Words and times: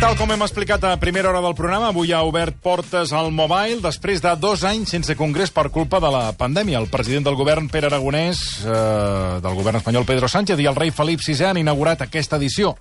Tal 0.00 0.14
com 0.16 0.30
hem 0.32 0.40
explicat 0.40 0.80
a 0.88 0.94
primera 0.96 1.28
hora 1.28 1.42
del 1.44 1.52
programa, 1.52 1.90
avui 1.90 2.08
ha 2.16 2.22
obert 2.24 2.56
portes 2.64 3.10
al 3.12 3.26
Mobile 3.36 3.82
després 3.84 4.22
de 4.24 4.30
dos 4.40 4.62
anys 4.64 4.94
sense 4.94 5.12
congrés 5.12 5.52
per 5.52 5.66
culpa 5.68 6.00
de 6.00 6.08
la 6.08 6.22
pandèmia. 6.40 6.78
El 6.80 6.88
president 6.88 7.26
del 7.26 7.36
govern, 7.36 7.68
Pere 7.68 7.90
Aragonès, 7.90 8.40
eh, 8.64 9.40
del 9.44 9.58
govern 9.58 9.76
espanyol, 9.76 10.06
Pedro 10.08 10.26
Sánchez, 10.26 10.56
i 10.56 10.70
el 10.70 10.78
rei 10.78 10.88
Felip 10.90 11.20
VI 11.20 11.50
han 11.50 11.60
inaugurat 11.60 12.00
aquesta 12.00 12.40
edició. 12.40 12.78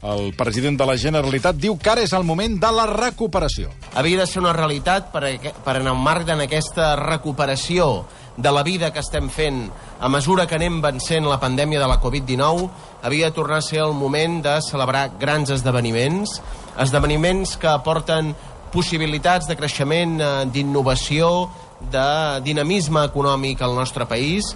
El 0.00 0.32
president 0.32 0.80
de 0.80 0.86
la 0.88 0.96
Generalitat 0.96 1.60
diu 1.60 1.76
que 1.76 1.92
ara 1.92 2.06
és 2.08 2.16
el 2.16 2.24
moment 2.24 2.56
de 2.58 2.72
la 2.72 2.86
recuperació. 2.88 3.68
havia 3.94 4.20
de 4.20 4.26
ser 4.26 4.40
una 4.40 4.54
realitat 4.54 5.12
per, 5.12 5.38
per 5.62 5.76
en 5.76 5.96
marc 5.96 6.28
en 6.28 6.40
aquesta 6.40 6.96
recuperació 6.96 8.06
de 8.36 8.52
la 8.52 8.62
vida 8.62 8.92
que 8.92 9.00
estem 9.02 9.28
fent 9.30 9.66
a 10.00 10.08
mesura 10.08 10.46
que 10.48 10.56
anem 10.56 10.80
vencent 10.82 11.26
la 11.28 11.40
pandèmia 11.40 11.80
de 11.82 11.88
la 11.88 12.00
Covid-19, 12.00 12.68
havia 13.02 13.28
de 13.28 13.36
tornar 13.36 13.60
a 13.60 13.66
ser 13.66 13.82
el 13.84 13.92
moment 13.92 14.40
de 14.44 14.56
celebrar 14.64 15.10
grans 15.20 15.50
esdeveniments, 15.50 16.40
esdeveniments 16.80 17.56
que 17.56 17.68
aporten 17.68 18.32
possibilitats 18.72 19.46
de 19.48 19.56
creixement, 19.56 20.20
eh, 20.20 20.30
d'innovació, 20.52 21.50
de 21.92 22.40
dinamisme 22.44 23.04
econòmic 23.04 23.60
al 23.62 23.74
nostre 23.74 24.06
país. 24.06 24.54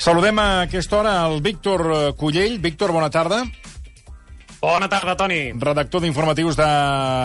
Saludem 0.00 0.38
a 0.38 0.62
aquesta 0.62 0.96
hora 0.96 1.26
el 1.26 1.40
Víctor 1.40 1.86
eh, 1.94 2.12
Cullell. 2.16 2.58
Víctor, 2.58 2.92
bona 2.92 3.10
tarda. 3.10 3.44
Bona 4.60 4.90
tarda, 4.92 5.14
Toni. 5.16 5.54
redactor 5.56 6.02
d'informatius 6.04 6.56
de 6.58 6.64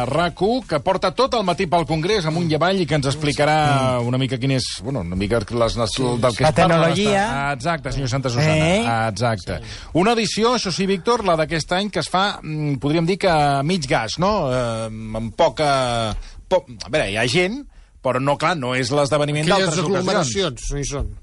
rac 0.08 0.40
que 0.70 0.78
porta 0.80 1.10
tot 1.12 1.34
el 1.36 1.44
matí 1.44 1.66
pel 1.68 1.84
Congrés 1.86 2.24
amunt 2.30 2.48
i 2.48 2.56
avall 2.56 2.80
i 2.80 2.86
que 2.88 2.96
ens 2.96 3.10
explicarà 3.12 4.00
una 4.00 4.18
mica 4.18 4.38
quin 4.40 4.54
és, 4.56 4.64
bueno, 4.82 5.02
una 5.04 5.18
mica 5.20 5.42
les, 5.52 5.76
les, 5.76 5.96
del 6.00 6.36
que 6.38 6.46
La 6.46 6.50
es 6.54 6.56
parla 6.56 6.78
tecnologia. 6.78 7.26
bastant. 7.26 7.58
Exacte, 7.58 7.92
senyor 7.92 8.10
Santa 8.10 8.30
Susana. 8.30 8.70
Eh? 8.70 9.10
Exacte. 9.10 9.60
Una 10.00 10.14
edició, 10.16 10.54
això 10.56 10.72
sí, 10.72 10.88
Víctor, 10.88 11.26
la 11.28 11.36
d'aquest 11.36 11.76
any, 11.76 11.90
que 11.92 12.00
es 12.00 12.08
fa, 12.10 12.40
mm, 12.42 12.78
podríem 12.80 13.06
dir 13.06 13.18
que 13.20 13.28
a 13.28 13.62
mig 13.64 13.84
gas, 13.86 14.16
no? 14.18 14.48
Eh, 14.54 14.88
amb 14.88 15.36
poca... 15.36 16.16
Po... 16.48 16.64
A 16.86 16.90
veure, 16.90 17.12
hi 17.12 17.18
ha 17.20 17.28
gent, 17.28 17.66
però 18.02 18.22
no, 18.24 18.38
clar, 18.40 18.56
no 18.56 18.76
és 18.80 18.92
l'esdeveniment 18.96 19.44
Aquelles 19.44 19.66
d'altres 19.76 19.84
ocasions. 19.84 20.00
aglomeracions, 20.00 20.72
no 20.72 20.80
hi 20.80 20.86
són. 20.88 21.14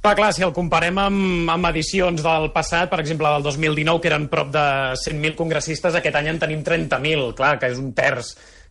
Clar, 0.00 0.14
clar, 0.16 0.30
si 0.32 0.40
el 0.46 0.54
comparem 0.56 0.96
amb, 0.96 1.50
amb 1.52 1.66
edicions 1.68 2.22
del 2.24 2.46
passat, 2.54 2.88
per 2.88 3.02
exemple, 3.02 3.28
del 3.34 3.42
2019, 3.44 4.00
que 4.00 4.08
eren 4.08 4.28
prop 4.32 4.48
de 4.54 4.62
100.000 4.96 5.34
congressistes, 5.36 5.98
aquest 5.98 6.16
any 6.16 6.30
en 6.32 6.38
tenim 6.40 6.62
30.000, 6.64 7.34
clar, 7.36 7.58
que 7.60 7.68
és 7.68 7.76
un 7.82 7.90
terç. 7.96 8.30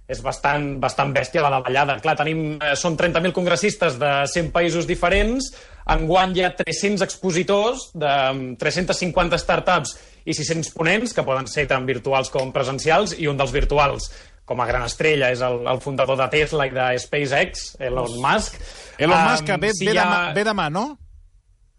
És 0.10 0.24
bastant, 0.26 0.80
bastant 0.82 1.12
bèstia 1.14 1.44
la 1.46 1.52
davallada. 1.54 2.00
Clar, 2.02 2.16
tenim, 2.18 2.56
eh, 2.58 2.72
són 2.74 2.96
30.000 2.98 3.30
congressistes 3.36 4.00
de 4.02 4.10
100 4.26 4.48
països 4.56 4.88
diferents, 4.90 5.52
enguany 5.94 6.34
hi 6.40 6.44
ha 6.48 6.50
300 6.58 7.04
expositors 7.06 7.92
de 7.94 8.10
mm, 8.10 8.56
350 8.58 9.38
startups 9.38 9.94
i 10.26 10.34
600 10.34 10.72
ponents, 10.74 11.14
que 11.14 11.22
poden 11.28 11.46
ser 11.46 11.68
tant 11.70 11.86
virtuals 11.86 12.34
com 12.34 12.50
presencials, 12.56 13.14
i 13.22 13.30
un 13.30 13.38
dels 13.38 13.54
virtuals 13.54 14.10
com 14.50 14.58
a 14.62 14.66
gran 14.66 14.82
estrella 14.88 15.30
és 15.30 15.44
el, 15.46 15.60
el 15.70 15.78
fundador 15.84 16.18
de 16.18 16.26
Tesla 16.34 16.66
i 16.66 16.74
de 16.74 16.88
SpaceX, 17.06 17.76
Elon 17.78 18.18
Musk. 18.18 18.58
Elon 18.98 19.14
Um, 19.14 19.30
Musk, 19.30 19.46
que 19.46 19.60
ve, 19.62 19.70
si 19.78 19.86
ve, 19.86 19.94
ha- 19.94 20.08
demà, 20.10 20.34
ve 20.34 20.48
demà, 20.50 20.68
no? 20.74 20.88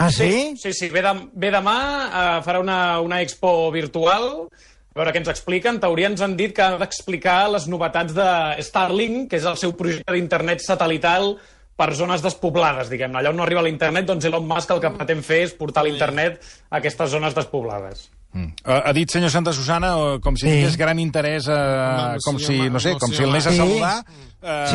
Ah, 0.01 0.09
sí? 0.11 0.55
Sí, 0.57 0.73
sí, 0.73 0.89
ve, 0.89 1.03
de, 1.05 1.11
ve 1.37 1.51
demà, 1.53 1.77
uh, 2.09 2.43
farà 2.47 2.61
una, 2.63 2.79
una 3.05 3.19
expo 3.21 3.69
virtual, 3.75 4.47
a 4.49 4.97
veure 4.97 5.13
què 5.13 5.21
ens 5.21 5.29
expliquen. 5.29 5.77
En 5.77 5.81
teoria 5.83 6.09
ens 6.09 6.23
han 6.25 6.39
dit 6.39 6.55
que 6.57 6.63
ha 6.65 6.79
d'explicar 6.81 7.51
les 7.53 7.67
novetats 7.69 8.15
de 8.17 8.29
Starlink, 8.65 9.29
que 9.31 9.37
és 9.37 9.45
el 9.47 9.59
seu 9.61 9.75
projecte 9.77 10.15
d'internet 10.17 10.65
satelital 10.65 11.35
per 11.77 11.91
zones 11.97 12.25
despoblades, 12.25 12.89
diguem-ne. 12.93 13.21
Allà 13.21 13.31
on 13.33 13.37
no 13.41 13.45
arriba 13.45 13.63
l'internet, 13.65 14.09
doncs 14.09 14.25
Elon 14.29 14.49
Musk 14.49 14.73
el 14.75 14.81
que 14.81 14.91
pretén 14.97 15.21
fer 15.25 15.43
és 15.47 15.53
portar 15.57 15.85
l'internet 15.85 16.41
a 16.71 16.81
aquestes 16.81 17.13
zones 17.13 17.37
despoblades. 17.37 18.09
Mm. 18.33 18.51
Ha, 18.65 18.75
ha 18.89 18.93
dit 18.97 19.11
senyor 19.11 19.33
Santa 19.33 19.53
Susana 19.53 19.93
eh, 19.99 20.19
com 20.23 20.37
si 20.37 20.47
Sí. 20.47 20.53
tingués 20.55 20.77
gran 20.81 20.99
interès, 21.03 21.49
eh, 21.49 21.53
Home, 21.53 22.19
com 22.25 22.39
sí, 22.39 22.45
si, 22.47 22.59
home, 22.61 22.71
no 22.71 22.81
sé, 22.81 22.93
no, 22.95 22.99
com 23.05 23.11
sí, 23.11 23.17
si 23.17 23.23
el 23.25 23.31
anés 23.37 23.47
a 23.47 23.51
Sí. 23.51 23.57
saludar. 23.57 24.05
Eh, 24.43 24.67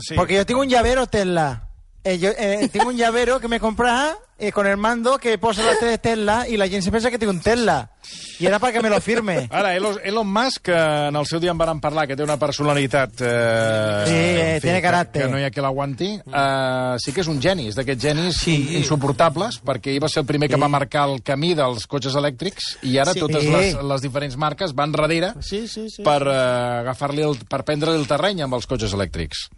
Sí, 0.00 0.14
porque 0.16 0.34
yo 0.34 0.44
tengo 0.46 0.60
un 0.60 0.68
llavero 0.68 1.06
Tesla. 1.06 1.68
Eh, 2.04 2.18
yo 2.18 2.30
eh, 2.36 2.68
tengo 2.72 2.88
un 2.90 2.96
llavero 2.96 3.40
que 3.40 3.48
me 3.48 3.58
compré 3.60 3.90
eh, 4.38 4.52
con 4.52 4.66
el 4.66 4.76
mando 4.76 5.18
que 5.18 5.38
posa 5.38 5.62
la 5.64 5.78
tele 5.78 5.92
de 5.92 5.98
Tesla 5.98 6.46
y 6.48 6.56
la 6.56 6.66
gente 6.68 6.82
se 6.82 6.90
piensa 6.90 7.10
que 7.10 7.18
tengo 7.18 7.32
un 7.32 7.40
Tesla. 7.40 7.90
Y 8.38 8.46
era 8.46 8.58
para 8.60 8.72
que 8.72 8.80
me 8.80 8.88
lo 8.90 9.00
firme. 9.00 9.48
Ara, 9.50 9.74
Elon, 9.74 9.96
Elon 10.04 10.28
Musk, 10.30 10.62
que 10.66 10.72
en 10.76 11.16
el 11.16 11.26
seu 11.26 11.40
dia 11.40 11.50
en 11.50 11.58
varen 11.58 11.80
parlar, 11.80 12.06
que 12.06 12.14
té 12.14 12.22
una 12.22 12.36
personalitat... 12.38 13.10
Eh, 13.20 14.04
Sí, 14.06 14.12
eh, 14.14 14.58
tiene 14.62 14.82
caràcter. 14.82 15.22
que 15.24 15.28
no 15.32 15.40
hi 15.40 15.44
ha 15.44 15.50
qui 15.50 15.60
l'aguanti. 15.64 16.10
Eh, 16.20 16.96
sí 17.02 17.12
que 17.16 17.22
és 17.24 17.30
un 17.32 17.40
geni, 17.42 17.66
és 17.72 17.74
d'aquests 17.74 18.02
genis 18.04 18.36
sí. 18.44 18.54
insuportables, 18.76 19.58
perquè 19.64 19.94
ell 19.96 20.02
va 20.04 20.08
ser 20.12 20.20
el 20.22 20.28
primer 20.28 20.48
que 20.52 20.60
va 20.60 20.68
marcar 20.68 21.08
el 21.08 21.22
camí 21.26 21.54
dels 21.58 21.88
cotxes 21.90 22.14
elèctrics 22.14 22.76
i 22.86 22.98
ara 22.98 23.12
Sí. 23.16 23.20
totes 23.24 23.42
Sí. 23.42 23.50
les, 23.50 23.74
les 23.82 24.02
diferents 24.02 24.36
marques 24.36 24.74
van 24.74 24.92
darrere 24.92 25.32
Sí, 25.40 25.66
sí, 25.66 25.88
sí. 25.90 26.02
per 26.04 26.22
eh, 26.28 26.36
agafar-li 26.84 27.22
el, 27.22 27.38
per 27.48 27.64
prendre-li 27.64 27.98
el 27.98 28.06
terreny 28.06 28.42
amb 28.44 28.54
els 28.54 28.66
cotxes 28.66 28.92
elèctrics. 28.94 29.48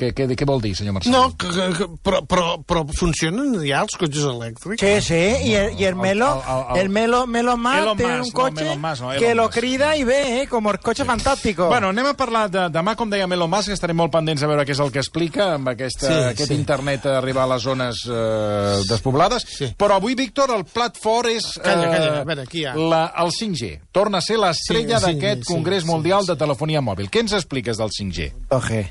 Què, 0.00 0.14
què, 0.16 0.24
què 0.32 0.46
vol 0.48 0.62
dir, 0.64 0.70
senyor 0.78 0.94
Marcel? 0.96 1.12
No, 1.12 1.26
que, 1.36 1.50
que, 1.52 1.64
que, 1.76 1.86
però, 2.02 2.22
però, 2.24 2.44
però 2.64 2.84
funcionen 2.96 3.58
ja 3.66 3.82
els 3.84 3.98
cotxes 4.00 4.24
elèctrics? 4.30 4.80
Sí, 4.80 4.94
sí, 5.04 5.50
y 5.50 5.54
el, 5.60 5.74
y 5.78 5.84
el 5.84 5.94
Melo, 5.94 6.30
al- 6.40 6.64
al- 6.70 6.78
el 6.80 6.88
Melo, 6.88 7.26
Melo 7.26 7.52
Elon 7.52 7.96
tiene 7.98 8.18
Musk, 8.18 8.26
un 8.26 8.32
no, 8.32 8.48
coche 8.50 8.64
Elon 8.64 8.80
Musk, 8.80 9.02
no, 9.02 9.12
Elon 9.12 9.20
que 9.26 9.34
lo 9.34 9.50
crida 9.50 9.96
y 9.96 10.04
ve, 10.04 10.40
eh, 10.42 10.48
como 10.48 10.70
el 10.70 10.78
coche 10.80 11.04
fantástico. 11.04 11.66
Bueno, 11.68 11.90
anem 11.92 12.06
a 12.06 12.14
parlar 12.16 12.48
de, 12.50 12.64
demà, 12.72 12.96
com 12.96 13.10
deia 13.12 13.28
Elon 13.28 13.50
Musk, 13.52 13.74
estarem 13.76 13.96
molt 14.00 14.12
pendents 14.14 14.42
a 14.42 14.48
veure 14.48 14.64
què 14.64 14.72
és 14.72 14.80
el 14.80 14.90
que 14.94 15.02
explica 15.04 15.50
amb 15.58 15.68
aquesta, 15.74 16.06
Sí, 16.08 16.22
aquest 16.32 16.48
sí. 16.54 16.56
internet 16.56 17.04
a 17.06 17.18
arribar 17.18 17.44
a 17.44 17.50
les 17.54 17.62
zones 17.68 18.00
eh, 18.08 18.80
despoblades. 18.88 19.44
Sí. 19.58 19.68
Però 19.76 19.98
avui, 20.00 20.14
Víctor, 20.16 20.54
el 20.56 20.64
plat 20.64 20.96
fort 20.96 21.28
és... 21.28 21.44
eh, 21.58 21.66
Calla, 21.66 21.90
calla, 21.92 22.14
a 22.20 22.24
veure, 22.24 22.46
qui 22.48 22.62
hi 22.62 22.66
ha? 22.70 22.74
La, 22.74 23.02
el 23.20 23.34
5G. 23.36 23.74
Torna 23.92 24.18
a 24.18 24.24
ser 24.24 24.38
l'estrella 24.40 24.98
Sí, 24.98 25.04
sí, 25.04 25.12
d'aquest 25.12 25.44
sí, 25.44 25.52
Congrés 25.52 25.84
sí, 25.84 25.88
Mundial 25.92 26.24
sí. 26.24 26.32
de 26.32 26.38
Telefonia 26.40 26.80
Mòbil. 26.80 27.10
Què 27.12 27.20
ens 27.26 27.36
expliques 27.36 27.76
del 27.76 27.92
5G? 27.92 28.30
Oje. 28.56 28.86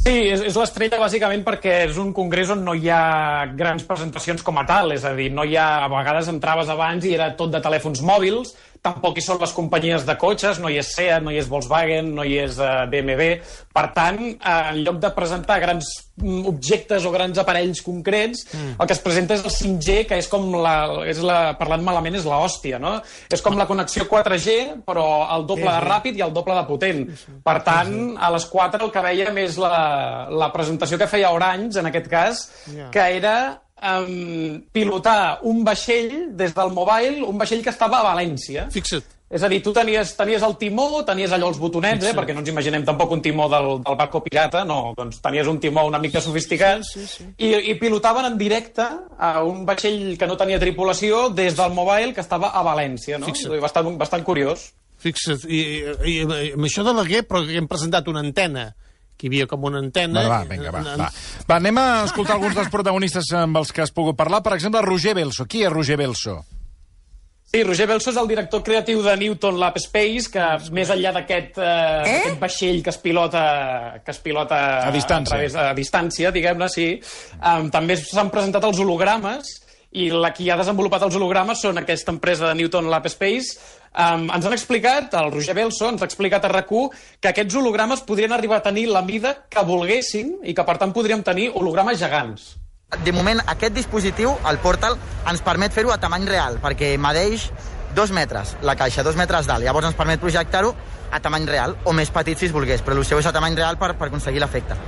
Sí, 0.00 0.14
és, 0.32 0.40
és 0.48 0.54
l'estrella 0.56 0.96
bàsicament 0.96 1.42
perquè 1.44 1.74
és 1.84 1.98
un 2.00 2.14
congrés 2.16 2.48
on 2.54 2.62
no 2.64 2.72
hi 2.72 2.88
ha 2.88 3.44
grans 3.52 3.84
presentacions 3.84 4.40
com 4.46 4.56
a 4.56 4.64
tal, 4.64 4.94
és 4.94 5.04
a 5.04 5.12
dir, 5.18 5.28
no 5.36 5.44
hi 5.44 5.58
ha, 5.60 5.84
a 5.84 5.90
vegades 5.92 6.30
entraves 6.32 6.72
abans 6.72 7.04
i 7.04 7.12
era 7.18 7.26
tot 7.36 7.52
de 7.52 7.60
telèfons 7.60 8.00
mòbils, 8.08 8.54
tampoc 8.84 9.18
hi 9.18 9.24
són 9.24 9.40
les 9.42 9.52
companyies 9.52 10.06
de 10.08 10.16
cotxes, 10.20 10.60
no 10.60 10.70
hi 10.72 10.78
és 10.80 10.92
SEAT, 10.96 11.22
no 11.24 11.32
hi 11.32 11.40
és 11.40 11.48
Volkswagen, 11.50 12.14
no 12.16 12.24
hi 12.24 12.38
és 12.40 12.56
uh, 12.60 12.86
BMW, 12.90 13.34
per 13.76 13.86
tant, 13.96 14.20
uh, 14.38 14.70
en 14.72 14.80
lloc 14.86 15.00
de 15.02 15.10
presentar 15.16 15.58
grans 15.60 15.90
mm, 16.16 16.46
objectes 16.48 17.04
o 17.04 17.12
grans 17.12 17.38
aparells 17.42 17.82
concrets, 17.84 18.46
mm. 18.48 18.78
el 18.80 18.88
que 18.88 18.96
es 18.96 19.02
presenta 19.04 19.36
és 19.36 19.44
el 19.44 19.52
5G, 19.52 19.98
que 20.08 20.20
és 20.22 20.30
com 20.32 20.48
la, 20.64 20.74
és 21.10 21.20
la 21.24 21.38
parlant 21.60 21.84
malament, 21.84 22.16
és 22.16 22.28
la 22.28 22.40
hòstia, 22.40 22.80
no? 22.80 22.96
És 23.28 23.44
com 23.44 23.58
la 23.60 23.68
connexió 23.68 24.08
4G, 24.08 24.58
però 24.88 25.06
el 25.36 25.44
doble 25.50 25.68
de 25.68 25.84
ràpid 25.84 26.20
i 26.20 26.24
el 26.24 26.34
doble 26.36 26.56
de 26.56 26.66
potent. 26.68 27.04
Per 27.44 27.58
tant, 27.66 27.96
a 28.16 28.32
les 28.32 28.48
4 28.48 28.86
el 28.86 28.94
que 28.94 29.04
veiem 29.04 29.44
és 29.44 29.60
la, 29.60 29.74
la 30.32 30.52
presentació 30.54 30.98
que 31.00 31.10
feia 31.10 31.34
Orange, 31.36 31.80
en 31.80 31.92
aquest 31.92 32.08
cas, 32.10 32.46
Ja. 32.70 32.90
que 32.92 33.02
era 33.16 33.34
um, 33.82 34.60
pilotar 34.72 35.40
un 35.48 35.64
vaixell 35.64 36.36
des 36.36 36.52
del 36.56 36.74
mobile, 36.76 37.24
un 37.26 37.40
vaixell 37.40 37.64
que 37.64 37.72
estava 37.72 38.00
a 38.00 38.12
València. 38.12 38.68
Fixa't. 38.72 39.16
És 39.30 39.44
a 39.46 39.48
dir, 39.48 39.60
tu 39.62 39.70
tenies, 39.70 40.10
tenies 40.18 40.42
el 40.42 40.56
timó, 40.58 41.04
tenies 41.06 41.30
allò 41.30 41.52
els 41.52 41.58
botonets, 41.62 42.08
eh, 42.08 42.14
perquè 42.18 42.34
no 42.34 42.42
ens 42.42 42.50
imaginem 42.50 42.82
tampoc 42.82 43.12
un 43.14 43.20
timó 43.22 43.46
del, 43.52 43.68
del 43.84 43.98
barco 44.00 44.18
pirata, 44.24 44.64
no, 44.66 44.90
doncs 44.96 45.20
tenies 45.22 45.46
un 45.46 45.60
timó 45.62 45.84
una 45.86 46.00
mica 46.02 46.18
sofisticat, 46.24 46.82
Sí, 46.82 47.04
sí, 47.06 47.12
sí. 47.12 47.28
I, 47.46 47.52
i 47.70 47.76
pilotaven 47.78 48.26
en 48.26 48.38
directe 48.40 48.82
a 48.82 49.44
un 49.46 49.62
vaixell 49.68 50.16
que 50.18 50.26
no 50.26 50.34
tenia 50.40 50.58
tripulació 50.58 51.28
des 51.30 51.54
del 51.54 51.78
mobile 51.78 52.10
que 52.16 52.24
estava 52.24 52.50
a 52.50 52.64
València, 52.66 53.20
no? 53.22 53.30
Fixa't. 53.30 53.54
Bastant, 53.62 53.94
bastant 54.00 54.26
curiós. 54.26 54.72
Fixa't. 54.98 55.46
I, 55.46 55.62
i, 56.02 56.16
i 56.26 56.52
amb 56.56 56.66
això 56.66 56.82
de 56.82 56.96
la 56.98 57.06
G, 57.06 57.22
però 57.22 57.44
que 57.46 57.54
hem 57.62 57.70
presentat 57.70 58.10
una 58.10 58.26
antena 58.26 58.72
que 59.20 59.28
hi 59.28 59.32
havia 59.34 59.48
com 59.50 59.66
una 59.68 59.82
antena... 59.84 60.22
Va, 60.24 60.40
va, 60.40 60.48
vinga, 60.48 60.72
va, 60.72 60.80
va. 60.96 61.10
Va, 61.44 61.58
anem 61.60 61.78
a 61.82 61.88
escoltar 62.08 62.38
alguns 62.38 62.56
dels 62.56 62.72
protagonistes 62.72 63.28
amb 63.36 63.60
els 63.60 63.74
que 63.76 63.84
has 63.84 63.92
pogut 63.92 64.16
parlar. 64.16 64.40
Per 64.46 64.56
exemple, 64.56 64.80
Roger 64.86 65.12
Belso. 65.20 65.44
Qui 65.46 65.66
és 65.68 65.72
Roger 65.72 66.00
Belso? 66.00 66.40
Sí, 67.50 67.64
Roger 67.66 67.88
Belso 67.90 68.12
és 68.12 68.18
el 68.20 68.28
director 68.30 68.60
creatiu 68.62 69.00
de 69.02 69.16
Newton 69.18 69.56
Lab 69.58 69.74
Space, 69.82 70.30
que 70.30 70.44
més 70.70 70.90
enllà 70.94 71.10
d'aquest 71.16 71.56
eh, 71.58 71.64
d'aquest 72.06 72.36
vaixell 72.38 72.78
que 72.86 72.92
es 72.94 72.98
pilota, 73.02 73.40
que 74.06 74.14
es 74.14 74.20
pilota 74.22 74.60
A 74.86 74.92
distància. 74.94 75.34
a, 75.34 75.34
través, 75.34 75.56
a 75.58 75.72
distància, 75.74 76.30
diguem-ne, 76.30 76.68
sí, 76.70 76.92
um, 77.40 77.66
també 77.74 77.96
s'han 77.98 78.30
presentat 78.30 78.68
els 78.68 78.78
hologrames 78.78 79.50
i 79.98 80.06
la 80.14 80.30
qui 80.30 80.46
ha 80.46 80.54
desenvolupat 80.60 81.02
els 81.08 81.18
hologrames 81.18 81.58
són 81.66 81.82
aquesta 81.82 82.14
empresa 82.14 82.46
de 82.46 82.54
Newton 82.54 82.86
Lab 82.86 83.10
Space, 83.10 83.58
Um, 83.90 84.28
ens 84.30 84.46
han 84.46 84.54
explicat, 84.54 85.14
el 85.18 85.32
Roger 85.32 85.54
Belso 85.56 85.88
ens 85.90 86.02
ha 86.02 86.06
explicat 86.06 86.44
a 86.46 86.50
rac 86.52 86.68
que 86.70 87.28
aquests 87.32 87.56
hologrames 87.58 88.04
podrien 88.06 88.32
arribar 88.32 88.60
a 88.60 88.62
tenir 88.62 88.86
la 88.86 89.02
mida 89.02 89.34
que 89.50 89.64
volguessin 89.66 90.36
i 90.44 90.54
que, 90.54 90.64
per 90.64 90.78
tant, 90.78 90.92
podríem 90.94 91.24
tenir 91.26 91.50
hologrames 91.54 91.98
gegants. 91.98 92.56
De 93.04 93.12
moment, 93.12 93.40
aquest 93.46 93.74
dispositiu, 93.74 94.36
el 94.50 94.58
Portal, 94.58 94.96
ens 95.30 95.42
permet 95.42 95.74
fer-ho 95.74 95.90
a 95.90 95.98
tamany 95.98 96.26
real, 96.26 96.58
perquè 96.62 96.96
medeix 96.98 97.50
dos 97.94 98.10
metres, 98.14 98.56
la 98.62 98.76
caixa, 98.76 99.02
dos 99.02 99.16
metres 99.18 99.46
d'alt. 99.46 99.64
Llavors 99.64 99.90
ens 99.90 99.98
permet 99.98 100.22
projectar-ho 100.22 100.74
a 101.10 101.18
tamany 101.18 101.46
real, 101.50 101.76
o 101.84 101.92
més 101.92 102.10
petit 102.14 102.38
si 102.38 102.46
es 102.46 102.54
volgués, 102.54 102.82
però 102.82 102.94
el 102.94 103.04
seu 103.04 103.18
és 103.18 103.26
a 103.26 103.32
tamany 103.34 103.58
real 103.58 103.78
per, 103.78 103.96
per 103.98 104.10
aconseguir 104.10 104.42
l'efecte. 104.42 104.78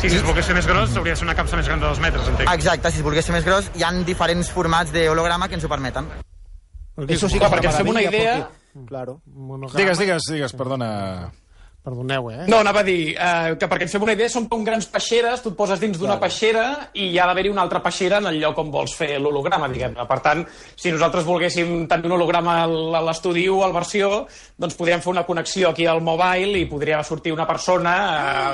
Sí, 0.00 0.08
si 0.08 0.16
es 0.16 0.24
volgués 0.26 0.46
ser 0.46 0.56
més 0.56 0.66
gros, 0.66 0.96
hauria 0.96 1.14
de 1.14 1.20
ser 1.20 1.28
una 1.28 1.36
capsa 1.38 1.58
més 1.60 1.68
gran 1.68 1.82
de 1.82 1.86
dos 1.86 2.02
metres, 2.02 2.26
entenc. 2.26 2.50
Exacte, 2.50 2.90
si 2.90 3.02
es 3.02 3.06
volgués 3.06 3.26
ser 3.26 3.36
més 3.36 3.46
gros, 3.46 3.70
hi 3.76 3.86
han 3.86 4.02
diferents 4.06 4.50
formats 4.50 4.90
d'holograma 4.94 5.46
que 5.46 5.58
ens 5.58 5.66
ho 5.66 5.70
permeten. 5.70 6.10
Eso 6.96 7.28
sí 7.28 7.34
que 7.38 7.46
Clar, 7.46 7.50
perquè 7.52 7.66
ens 7.70 7.76
fem 7.76 7.88
una 7.88 8.02
idea... 8.02 8.34
porque- 8.46 8.86
Claro. 8.86 9.20
Monograma. 9.26 9.78
Digues, 9.80 9.98
digues, 9.98 10.22
digues, 10.30 10.52
perdona. 10.54 11.32
Perdoneu, 11.82 12.26
eh? 12.30 12.44
No, 12.46 12.58
anava 12.60 12.80
a 12.80 12.84
dir 12.84 13.16
eh, 13.16 13.56
que 13.58 13.66
perquè 13.66 13.86
ens 13.86 13.94
fem 13.96 14.02
una 14.04 14.12
idea, 14.12 14.28
són 14.28 14.44
com 14.52 14.62
grans 14.62 14.84
peixeres, 14.92 15.40
tu 15.42 15.48
et 15.48 15.56
poses 15.56 15.80
dins 15.80 15.96
d'una 15.98 16.18
peixera 16.20 16.90
i 16.92 17.06
hi 17.08 17.18
ha 17.18 17.24
d'haver-hi 17.26 17.48
una 17.50 17.62
altra 17.64 17.80
peixera 17.82 18.18
en 18.20 18.28
el 18.28 18.36
lloc 18.38 18.58
on 18.60 18.70
vols 18.70 18.92
fer 18.94 19.14
l'holograma, 19.18 19.66
diguem-ne. 19.72 20.04
Per 20.06 20.18
tant, 20.20 20.44
si 20.76 20.92
nosaltres 20.92 21.24
volguéssim 21.24 21.88
tenir 21.88 22.06
un 22.12 22.18
holograma 22.18 22.58
al- 22.66 22.94
a 22.94 23.00
l'estudi 23.08 23.48
o 23.48 23.64
al 23.64 23.72
versió, 23.72 24.26
doncs 24.60 24.76
podríem 24.76 25.00
fer 25.00 25.10
una 25.16 25.24
connexió 25.26 25.70
aquí 25.72 25.86
al 25.88 26.02
mobile 26.04 26.60
i 26.60 26.66
podria 26.68 27.02
sortir 27.02 27.32
una 27.32 27.46
persona, 27.48 27.96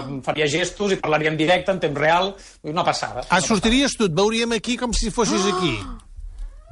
eh, 0.07 0.21
faria 0.23 0.47
gestos 0.47 0.93
i 0.95 0.97
parlaria 1.03 1.29
en 1.29 1.37
directe, 1.37 1.73
en 1.73 1.81
temps 1.81 1.99
real, 1.99 2.35
una 2.63 2.85
passada. 2.85 3.27
Ah, 3.29 3.41
sortiries 3.43 3.99
tu, 3.99 4.07
et 4.07 4.15
veuríem 4.15 4.53
aquí 4.57 4.79
com 4.79 4.95
si 4.95 5.11
fossis 5.11 5.45
aquí. 5.53 5.77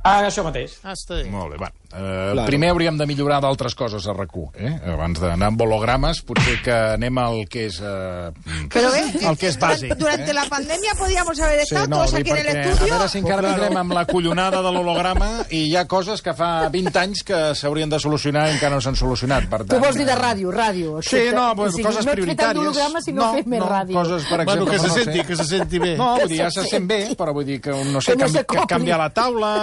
Ah, 0.05 0.21
això 0.29 0.45
mateix. 0.45 0.79
Ah, 0.85 0.93
està 0.93 1.17
bé. 1.17 1.25
Molt 1.33 1.55
bé, 1.55 1.59
va. 1.65 1.71
Uh, 1.95 2.43
primer 2.49 2.73
hauríem 2.73 2.97
de 2.99 3.07
millorar 3.07 3.37
d'altres 3.41 3.77
coses 3.79 4.03
a 4.11 4.13
rac 4.17 4.33
eh? 4.59 4.73
Abans 4.91 5.21
d'anar 5.23 5.47
amb 5.53 5.61
hologrames, 5.63 6.21
potser 6.27 6.57
que 6.65 6.75
anem 6.75 7.19
al 7.23 7.45
que 7.49 7.67
és... 7.69 7.77
Uh, 7.79 8.33
Pero 8.73 8.91
ve, 8.91 9.03
el 9.29 9.37
que 9.39 9.47
és 9.53 9.57
bàsic. 9.61 9.95
durante 9.95 10.31
eh? 10.33 10.35
la 10.35 10.43
pandemia 10.51 10.91
podíamos 10.99 11.39
haber 11.41 11.61
Sí, 11.61 11.75
estado 11.75 11.87
no, 11.87 11.97
todos 11.99 12.15
aquí 12.15 12.31
en 12.31 12.37
el 12.37 12.43
perquè 12.47 12.71
estudio. 12.73 12.95
a 12.95 12.97
veure 12.99 13.09
si 13.09 13.19
encara 13.23 13.43
vindrem 13.47 13.77
amb 13.79 13.93
la 13.95 14.05
collonada 14.07 14.61
de 14.61 14.73
l'holograma 14.75 15.29
i 15.51 15.61
hi 15.71 15.77
ha 15.77 15.85
coses 15.87 16.21
que 16.21 16.35
fa 16.35 16.69
20 16.69 16.99
anys 16.99 17.23
que 17.23 17.39
s'haurien 17.55 17.89
de 17.95 18.01
solucionar 18.03 18.49
i 18.51 18.57
encara 18.57 18.75
no 18.75 18.81
s'han 18.83 18.97
solucionat. 18.99 19.47
Per 19.49 19.63
Tu 19.63 19.71
tant, 19.77 19.85
vols 19.87 19.97
dir 19.97 20.05
de 20.11 20.13
eh, 20.13 20.19
ràdio, 20.19 20.51
ràdio. 20.51 20.99
Sí, 21.01 21.23
no, 21.33 21.53
O 21.53 21.55
pues, 21.63 21.75
sigui, 21.79 21.85
coses 21.87 22.05
no 22.05 22.11
fet 22.11 22.19
prioritàries. 22.19 22.59
d'holograma, 22.59 23.01
sinó 23.07 23.23
no, 23.23 23.33
fer 23.39 23.47
més 23.47 23.61
no, 23.63 23.71
ràdio. 23.71 23.95
Coses, 24.01 24.27
per 24.27 24.41
exemple, 24.43 24.65
Bueno, 24.65 24.71
que 24.73 24.79
se 24.83 24.89
no 24.89 24.95
senti, 24.99 25.19
sé. 25.21 25.27
que 25.31 25.37
se 25.37 25.45
senti 25.45 25.79
bé. 25.79 25.95
No, 25.97 26.11
vull 26.19 26.29
dir, 26.29 26.43
ja 26.43 26.51
se 26.51 26.67
sent 26.67 26.89
bé, 26.91 27.01
però 27.15 27.33
vull 27.33 27.47
dir 27.47 27.61
que, 27.63 27.71
no 27.71 28.01
sé, 28.03 28.17
Que 28.19 28.27
no 28.27 28.43
canvi, 28.43 28.67
canviar 28.75 28.99
la 28.99 29.11
taula, 29.15 29.55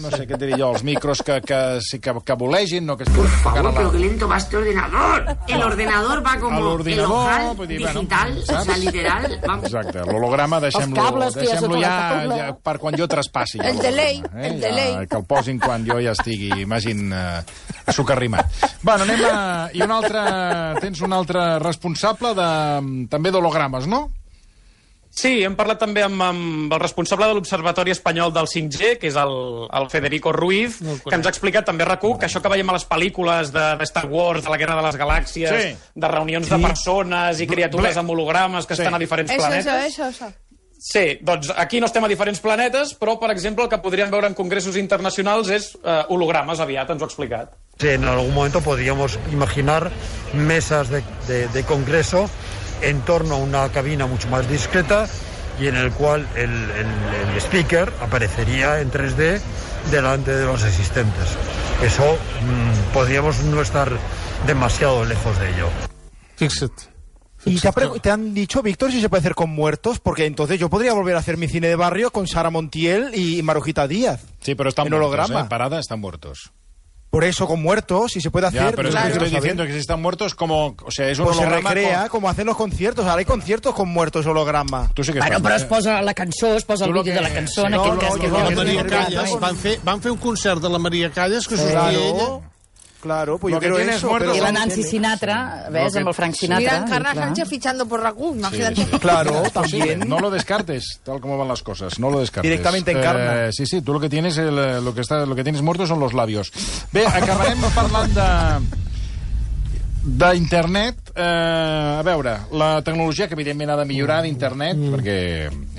no 0.00 0.10
sé 0.12 0.26
què 0.28 0.34
et 0.36 0.40
diria 0.42 0.58
jo, 0.60 0.70
els 0.74 0.82
micros 0.84 1.22
que, 1.24 1.40
que, 1.40 1.58
sí 1.84 1.98
que, 2.00 2.12
que 2.24 2.36
volegin, 2.38 2.84
no 2.86 2.96
que 2.96 3.04
estiguin 3.06 3.24
Por 3.24 3.38
favor, 3.42 3.66
a 3.66 3.72
pero 3.74 3.86
la... 3.86 3.92
qué 3.92 3.98
lento 3.98 4.28
va 4.28 4.36
este 4.36 4.56
ordenador. 4.56 5.36
El 5.48 5.62
ordenador 5.62 6.24
va 6.26 6.32
A 6.32 6.40
como 6.40 6.58
el 6.58 6.64
vull 6.64 6.84
dir, 6.84 7.80
bueno, 7.80 8.00
digital, 8.00 8.38
o 8.38 8.62
sea, 8.64 8.76
literal. 8.76 9.40
Vamos. 9.46 9.64
Exacte, 9.64 10.04
l'holograma 10.04 10.60
deixem-lo 10.60 11.06
que 11.32 11.40
deixem 11.40 11.72
ja, 11.80 12.24
la 12.28 12.36
ja 12.36 12.48
per 12.68 12.76
quan 12.78 12.96
jo 12.98 13.08
traspassi. 13.08 13.58
ja 13.62 13.70
El 13.70 13.78
delay, 13.78 14.20
l'holograma, 14.20 14.46
el 14.46 14.60
Ja, 14.60 14.68
delay. 14.68 15.06
que 15.06 15.16
el 15.16 15.24
posin 15.24 15.58
quan 15.58 15.86
jo 15.86 15.98
ja 16.02 16.12
estigui, 16.12 16.52
imagin, 16.62 17.12
eh, 17.12 17.92
sucarrimat. 17.92 18.46
Bueno, 18.82 19.04
anem 19.08 19.24
a... 19.30 19.70
I 19.72 19.82
un 19.82 19.92
altre... 19.92 20.22
Tens 20.80 21.00
un 21.02 21.12
altre 21.12 21.58
responsable 21.58 22.34
de, 22.36 22.48
també 23.10 23.30
d'hologrames, 23.34 23.86
no? 23.90 24.08
Sí, 25.18 25.32
hem 25.42 25.56
parlat 25.58 25.80
també 25.82 26.02
amb, 26.04 26.20
amb 26.22 26.72
el 26.76 26.80
responsable 26.82 27.26
de 27.26 27.34
l'Observatori 27.34 27.90
Espanyol 27.90 28.30
del 28.36 28.46
5G, 28.46 28.92
que 29.02 29.08
és 29.10 29.16
el, 29.18 29.32
el 29.74 29.88
Federico 29.90 30.30
Ruiz, 30.36 30.76
No 30.84 30.94
que 31.02 31.16
ens 31.16 31.26
ha 31.26 31.32
explicat 31.32 31.66
també 31.66 31.82
a 31.82 31.88
rac 31.90 32.04
que 32.20 32.28
això 32.28 32.42
que 32.44 32.52
veiem 32.52 32.68
a 32.70 32.76
les 32.76 32.84
pel·lícules 32.86 33.50
de, 33.50 33.64
de 33.80 33.88
Star 33.88 34.06
Wars, 34.06 34.44
de 34.44 34.50
la 34.52 34.58
Guerra 34.60 34.76
de 34.78 34.84
les 34.86 34.98
Galàxies, 35.00 35.54
Sí. 35.58 35.72
de 35.94 36.08
reunions 36.12 36.48
de 36.48 36.58
persones 36.62 37.40
i 37.40 37.46
criatures 37.50 37.96
Ble- 37.96 37.98
amb 38.04 38.10
hologrames 38.14 38.66
que 38.66 38.76
Sí. 38.76 38.82
estan 38.82 38.94
a 38.94 38.98
diferents 39.02 39.32
Eso, 39.32 39.40
planetes... 39.40 39.66
eso, 39.66 40.06
eso, 40.06 40.26
eso. 40.26 40.34
Sí, 40.80 41.18
doncs 41.26 41.50
aquí 41.56 41.80
no 41.80 41.86
estem 41.86 42.04
a 42.04 42.08
diferents 42.08 42.38
planetes, 42.38 42.92
però, 43.00 43.16
per 43.18 43.32
exemple, 43.32 43.64
el 43.64 43.70
que 43.72 43.78
podríem 43.82 44.12
veure 44.12 44.28
en 44.30 44.34
congressos 44.38 44.76
internacionals 44.78 45.48
és 45.50 45.72
eh, 45.82 46.04
hologrames 46.14 46.60
aviat, 46.62 46.92
ens 46.94 47.02
ho 47.02 47.04
ha 47.04 47.08
explicat. 47.10 47.56
En 47.82 48.04
algún 48.06 48.32
momento 48.32 48.60
podríamos 48.60 49.18
imaginar 49.32 49.90
mesas 50.34 50.88
de, 50.88 51.02
de- 51.26 51.48
de 51.48 51.64
congreso 51.64 52.28
en 52.82 53.00
torno 53.02 53.34
a 53.34 53.38
una 53.38 53.68
cabina 53.70 54.06
mucho 54.06 54.28
más 54.28 54.48
discreta 54.48 55.06
y 55.60 55.66
en 55.66 55.76
el 55.76 55.90
cual 55.92 56.26
el, 56.36 56.50
el- 56.50 57.30
el 57.32 57.36
speaker 57.40 57.92
aparecería 58.00 58.80
en 58.80 58.90
3D 58.90 59.40
delante 59.90 60.34
de 60.34 60.44
los 60.46 60.62
asistentes. 60.62 61.36
Eso 61.82 62.04
mm, 62.42 62.92
podríamos 62.92 63.40
no 63.44 63.60
estar 63.62 63.90
demasiado 64.46 65.04
lejos 65.04 65.38
de 65.40 65.50
ello. 65.50 65.68
Fixa't. 66.36 66.72
¿Y 67.44 67.58
te, 67.60 67.70
te 68.02 68.10
han 68.10 68.34
dicho, 68.34 68.62
Víctor, 68.62 68.90
si 68.90 69.00
se 69.00 69.08
puede 69.08 69.20
hacer 69.20 69.34
con 69.34 69.50
muertos? 69.50 70.00
Porque 70.00 70.26
entonces 70.26 70.58
yo 70.58 70.68
podría 70.68 70.92
volver 70.92 71.14
a 71.16 71.20
hacer 71.20 71.36
mi 71.36 71.46
cine 71.48 71.68
de 71.68 71.76
barrio 71.76 72.10
con 72.10 72.26
Sara 72.26 72.50
Montiel 72.50 73.12
y 73.14 73.42
Marujita 73.42 73.86
Díaz. 73.86 74.22
Sí, 74.40 74.54
pero 74.56 74.68
están 74.68 74.86
En 74.86 74.90
muertos, 74.92 75.08
holograma. 75.14 75.40
¿eh? 75.42 75.46
Parada, 75.48 75.78
están 75.78 76.00
muertos. 76.00 76.52
Por 77.10 77.24
eso, 77.24 77.46
con 77.46 77.62
muertos, 77.62 78.12
si 78.12 78.20
se 78.20 78.30
puede 78.30 78.48
hacer... 78.48 78.60
Ya, 78.64 78.72
pero 78.72 78.90
es 78.90 78.94
yo 78.94 79.00
que 79.00 79.06
estoy 79.08 79.28
saber. 79.28 79.40
diciendo 79.42 79.64
que 79.66 79.72
si 79.72 79.78
están 79.78 80.02
muertos, 80.02 80.34
como... 80.34 80.76
O 80.84 80.90
sea, 80.90 81.08
es 81.08 81.18
un 81.18 81.24
Pues 81.24 81.36
se 81.38 81.42
holograma... 81.42 81.70
recrea, 81.70 82.00
con- 82.02 82.08
como 82.10 82.28
hacen 82.28 82.46
los 82.46 82.56
conciertos. 82.56 83.06
Ahora 83.06 83.20
hay 83.20 83.24
conciertos 83.24 83.74
con 83.74 83.88
muertos 83.88 84.26
holograma. 84.26 84.90
Tu 84.92 85.02
sí 85.02 85.12
que 85.14 85.18
Bueno, 85.20 85.40
però 85.40 85.56
es 85.56 85.64
posa 85.64 86.02
la 86.02 86.12
cançó, 86.12 86.54
es 86.54 86.64
posa 86.64 86.84
el 86.84 86.92
vídeo 86.92 87.04
que- 87.04 87.12
de 87.14 87.20
la 87.22 87.30
cançó, 87.32 87.64
en 87.66 87.72
sí. 87.72 87.78
aquest 87.78 87.94
No, 87.94 87.98
cas 87.98 88.10
no, 88.14 88.20
que 88.20 88.28
no, 88.28 88.38
La 88.44 88.50
no, 88.50 88.56
Maria 88.56 88.82
no, 88.82 88.90
Calles, 88.90 89.30
no. 89.32 89.38
van 89.40 89.56
fer, 89.56 89.80
van 89.82 90.02
fer 90.02 90.12
un 90.12 90.18
concert 90.18 90.60
de 90.60 90.68
la 90.68 90.78
Maria 90.78 91.10
Calles 91.10 91.48
que 91.48 91.56
sortia 91.56 91.92
ella. 91.92 92.40
Claro, 93.00 93.38
claro, 93.38 93.38
pues 93.38 93.52
Lo 93.52 93.56
yo 93.56 93.60
que 93.60 93.66
quiero 93.66 93.76
tienes 93.76 93.96
eso. 93.96 94.08
muertos 94.08 94.36
I 94.36 94.40
pero- 94.40 94.44
la 94.52 94.52
Nancy 94.58 94.82
Sinatra, 94.82 95.66
ves, 95.70 95.92
que- 95.92 95.98
amb 96.00 96.08
el 96.08 96.14
Frank 96.14 96.34
Sinatra. 96.34 96.58
Mira, 96.58 96.76
Encarna 96.78 97.10
i 97.10 97.12
clar. 97.12 97.24
Sánchez 97.26 97.48
fichando 97.48 97.86
por 97.86 98.00
Raccoon, 98.00 98.38
imagínate. 98.38 98.86
Claro, 99.00 99.42
Sí, 99.44 99.50
también. 99.52 100.00
no 100.08 100.18
lo 100.18 100.30
descartes, 100.30 101.00
tal 101.04 101.20
como 101.20 101.38
van 101.38 101.48
las 101.48 101.62
cosas. 101.62 101.98
No 101.98 102.10
lo 102.10 102.20
descartes. 102.20 102.48
Directamente 102.50 102.90
encarna. 102.92 103.46
Eh, 103.46 103.52
sí, 103.52 103.66
sí, 103.66 103.82
tú 103.82 103.92
lo 103.92 104.00
que 104.00 104.08
tienes, 104.08 104.36
el, 104.38 104.84
lo 104.84 104.94
que 104.94 105.00
está, 105.02 105.24
lo 105.26 105.34
que 105.34 105.42
tienes 105.44 105.62
muerto 105.62 105.86
son 105.86 106.00
los 106.00 106.12
labios. 106.12 106.50
Bé, 106.92 107.06
acabarem 107.06 107.58
parlant 107.74 108.12
de 108.14 108.78
d'internet. 110.08 110.96
Eh, 111.14 111.96
a 111.98 112.02
veure, 112.02 112.36
la 112.52 112.80
tecnologia 112.82 113.26
que 113.28 113.34
evidentment 113.34 113.70
ha 113.70 113.76
de 113.76 113.84
millorar 113.84 114.22
d'internet, 114.22 114.76
mm. 114.78 114.92
perquè 114.94 115.18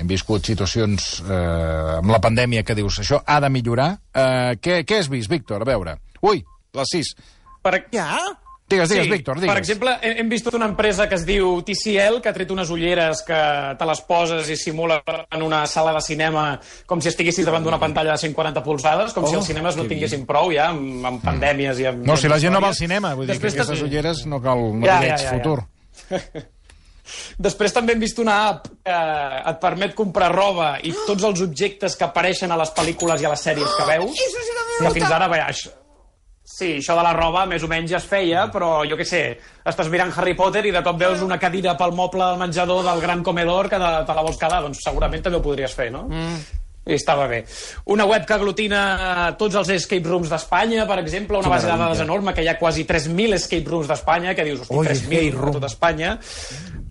hem 0.02 0.08
viscut 0.10 0.46
situacions 0.46 1.24
eh, 1.24 1.98
amb 2.00 2.12
la 2.12 2.20
pandèmia 2.22 2.64
que 2.68 2.76
dius 2.78 3.00
això 3.02 3.22
ha 3.26 3.40
de 3.40 3.50
millorar. 3.50 3.94
Eh, 4.14 4.58
què, 4.62 4.84
què 4.86 5.00
has 5.00 5.10
vist, 5.10 5.32
Víctor? 5.32 5.64
A 5.64 5.70
veure. 5.72 5.98
Ui, 6.22 6.44
les 6.78 6.94
6. 6.98 7.16
Per... 7.64 7.76
Ja? 7.94 8.12
Digues, 8.70 8.90
digues, 8.92 9.08
sí, 9.08 9.12
Víctor, 9.12 9.40
digues. 9.42 9.50
Per 9.50 9.62
exemple, 9.64 9.96
hem 10.06 10.28
vist 10.30 10.46
una 10.54 10.68
empresa 10.70 11.08
que 11.10 11.18
es 11.18 11.24
diu 11.26 11.56
TCL, 11.66 12.20
que 12.22 12.30
ha 12.30 12.34
tret 12.36 12.52
unes 12.54 12.70
ulleres 12.70 13.24
que 13.26 13.40
te 13.80 13.88
les 13.90 14.02
poses 14.06 14.52
i 14.54 14.58
simula 14.62 15.00
en 15.26 15.42
una 15.42 15.64
sala 15.66 15.96
de 15.96 16.04
cinema 16.06 16.44
com 16.86 17.02
si 17.02 17.10
estiguessis 17.10 17.48
davant 17.50 17.66
d'una 17.66 17.80
pantalla 17.82 18.14
de 18.14 18.22
140 18.22 18.62
polzades, 18.62 19.16
com 19.18 19.26
Oh, 19.26 19.32
si 19.32 19.40
els 19.40 19.50
cinemes 19.50 19.76
no 19.78 19.88
tinguessin 19.90 20.22
prou 20.30 20.54
ja, 20.54 20.70
amb, 20.70 21.02
amb 21.06 21.26
pandèmies 21.26 21.82
i 21.82 21.90
amb... 21.90 22.06
No, 22.06 22.16
si 22.18 22.30
la 22.30 22.38
gent 22.42 22.54
no 22.54 22.62
va 22.62 22.70
al 22.70 22.78
cinema, 22.78 23.16
vull 23.18 23.26
dir 23.26 23.34
Després 23.34 23.58
que 23.58 23.66
aquestes 23.66 23.84
ulleres 23.90 24.24
no 24.30 24.38
cal, 24.46 24.62
no 24.78 24.86
Ja, 24.86 25.02
ja, 25.02 25.02
ja, 25.02 25.02
veig 25.02 25.18
ja, 25.18 25.26
ja. 25.26 25.36
futur. 25.40 26.46
Després 27.50 27.74
també 27.74 27.98
hem 27.98 28.06
vist 28.06 28.22
una 28.22 28.38
app 28.52 28.70
que 28.86 29.02
et 29.50 29.62
permet 29.66 29.98
comprar 29.98 30.30
roba 30.36 30.76
i 30.86 30.94
tots 31.10 31.26
els 31.26 31.42
objectes 31.42 31.98
que 31.98 32.06
apareixen 32.06 32.54
a 32.54 32.62
les 32.62 32.70
pel·lícules 32.78 33.26
i 33.26 33.26
a 33.26 33.34
les 33.34 33.50
sèries 33.50 33.78
que 33.82 33.92
veus. 33.96 34.14
Sí 34.14 34.30
que 34.86 34.98
fins 35.02 35.10
ara, 35.10 35.26
bé, 35.32 35.42
això... 35.50 35.74
Sí, 36.50 36.72
això 36.80 36.96
de 36.98 37.04
la 37.06 37.12
roba 37.14 37.44
més 37.48 37.62
o 37.64 37.68
menys 37.70 37.92
ja 37.92 38.00
es 38.02 38.08
feia, 38.10 38.48
però 38.52 38.80
jo 38.90 38.98
què 38.98 39.06
sé, 39.06 39.20
estàs 39.70 39.90
mirant 39.94 40.10
Harry 40.18 40.34
Potter 40.36 40.64
i 40.66 40.72
de 40.74 40.82
cop 40.84 40.98
veus 41.00 41.22
una 41.22 41.38
cadira 41.40 41.76
pel 41.78 41.94
moble 41.96 42.26
del 42.26 42.40
menjador 42.42 42.82
del 42.88 43.04
gran 43.04 43.22
comedor 43.24 43.70
que 43.70 43.78
te, 43.80 43.92
te 44.08 44.16
la 44.18 44.24
vols 44.26 44.40
quedar, 44.42 44.64
doncs 44.66 44.82
segurament 44.84 45.22
també 45.24 45.38
ho 45.38 45.46
podries 45.46 45.76
fer, 45.78 45.92
no? 45.94 46.08
Mm. 46.10 46.40
I 46.90 46.96
estava 46.98 47.28
bé. 47.30 47.44
Una 47.94 48.08
web 48.10 48.26
que 48.26 48.34
aglutina 48.34 48.80
tots 49.38 49.60
els 49.60 49.70
escape 49.76 50.10
rooms 50.10 50.32
d'Espanya, 50.32 50.88
per 50.90 50.98
exemple, 51.04 51.38
una 51.38 51.52
base 51.54 51.70
de 51.70 51.76
dades 51.78 52.02
enorme, 52.02 52.34
que 52.34 52.42
hi 52.42 52.50
ha 52.50 52.58
quasi 52.58 52.88
3.000 52.90 53.38
escape 53.38 53.70
rooms 53.70 53.92
d'Espanya, 53.92 54.34
que 54.34 54.48
dius, 54.48 54.64
hosti, 54.66 54.74
Ui, 54.74 54.88
3.000 54.88 54.96
escape 54.98 55.28
a 55.30 55.38
room. 55.38 55.54
tot 55.60 55.68
Espanya. 55.70 56.16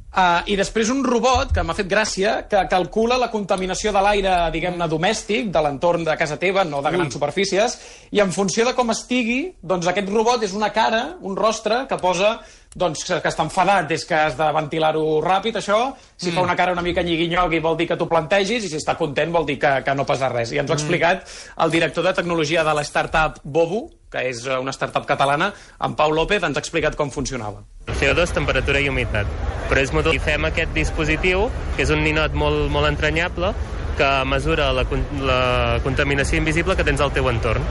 Uh, 0.09 0.41
I 0.49 0.55
després 0.57 0.89
un 0.89 1.03
robot, 1.05 1.51
que 1.53 1.63
m'ha 1.63 1.75
fet 1.77 1.89
gràcia, 1.89 2.31
que 2.49 2.63
calcula 2.71 3.19
la 3.21 3.29
contaminació 3.29 3.93
de 3.93 4.01
l'aire, 4.03 4.37
diguem-ne, 4.55 4.87
domèstic, 4.89 5.51
de 5.53 5.61
l'entorn 5.63 6.07
de 6.07 6.15
casa 6.17 6.39
teva, 6.41 6.65
no 6.65 6.81
de 6.83 6.93
grans 6.95 7.13
superfícies, 7.13 7.77
i 8.17 8.23
en 8.25 8.33
funció 8.33 8.65
de 8.65 8.73
com 8.75 8.89
estigui, 8.95 9.53
doncs 9.61 9.91
aquest 9.93 10.09
robot 10.09 10.47
és 10.49 10.57
una 10.57 10.73
cara, 10.73 11.03
un 11.21 11.37
rostre, 11.37 11.85
que 11.91 12.01
posa 12.01 12.39
doncs, 12.79 13.05
que 13.09 13.31
està 13.31 13.45
enfadat 13.45 13.93
és 13.93 14.05
que 14.09 14.17
has 14.17 14.37
de 14.39 14.49
ventilar-ho 14.57 15.05
ràpid, 15.25 15.61
això. 15.61 15.79
Si 16.17 16.31
mm. 16.31 16.37
fa 16.37 16.45
una 16.47 16.57
cara 16.57 16.73
una 16.73 16.85
mica 16.85 17.05
nyigui-nyogui 17.05 17.61
vol 17.65 17.77
dir 17.77 17.89
que 17.91 17.97
t'ho 18.01 18.09
plantegis 18.09 18.65
i 18.65 18.73
si 18.73 18.81
està 18.81 18.97
content 18.97 19.33
vol 19.35 19.47
dir 19.49 19.59
que, 19.61 19.73
que 19.85 19.97
no 19.97 20.09
passa 20.09 20.33
res. 20.33 20.53
I 20.53 20.63
ens 20.63 20.71
ho 20.71 20.77
ha 20.77 20.81
explicat 20.81 21.25
el 21.65 21.75
director 21.75 22.07
de 22.07 22.17
tecnologia 22.17 22.65
de 22.65 22.77
la 22.77 22.85
startup 22.87 23.41
Bobu, 23.45 23.89
que 24.13 24.25
és 24.31 24.45
una 24.57 24.73
startup 24.73 25.05
catalana, 25.09 25.53
en 25.85 25.97
Pau 25.99 26.15
López, 26.17 26.45
ens 26.45 26.57
ha 26.57 26.65
explicat 26.65 26.97
com 26.97 27.13
funcionava. 27.13 27.65
CO2, 28.01 28.33
temperatura 28.35 28.81
i 28.81 28.89
humitat. 28.89 29.27
Però 29.69 29.83
és 29.83 29.93
motor. 29.93 30.15
I 30.17 30.23
fem 30.23 30.47
aquest 30.49 30.73
dispositiu, 30.77 31.49
que 31.77 31.85
és 31.85 31.93
un 31.95 32.03
ninot 32.07 32.35
molt, 32.39 32.69
molt 32.73 32.89
entranyable, 32.89 33.53
que 33.99 34.11
mesura 34.31 34.71
la, 34.73 34.87
la 35.27 35.41
contaminació 35.85 36.39
invisible 36.39 36.77
que 36.79 36.87
tens 36.87 37.03
al 37.03 37.13
teu 37.13 37.29
entorn. 37.31 37.65